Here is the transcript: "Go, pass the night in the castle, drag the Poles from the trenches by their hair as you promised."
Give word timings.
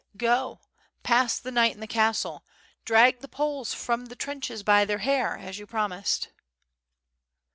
"Go, 0.17 0.61
pass 1.03 1.37
the 1.37 1.51
night 1.51 1.75
in 1.75 1.79
the 1.79 1.85
castle, 1.85 2.43
drag 2.85 3.19
the 3.19 3.27
Poles 3.27 3.71
from 3.71 4.07
the 4.07 4.15
trenches 4.15 4.63
by 4.63 4.83
their 4.83 4.97
hair 4.97 5.37
as 5.37 5.59
you 5.59 5.67
promised." 5.67 6.29